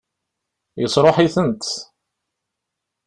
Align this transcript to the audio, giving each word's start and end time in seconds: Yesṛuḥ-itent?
Yesṛuḥ-itent? 0.81 1.67